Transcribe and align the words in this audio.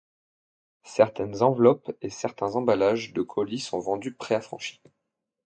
Certaines 0.87 1.43
enveloppes 1.43 1.91
et 2.01 2.09
certains 2.09 2.55
emballages 2.55 3.13
de 3.13 3.21
colis 3.21 3.59
sont 3.59 3.77
vendus 3.77 4.15
préaffranchis. 4.15 4.81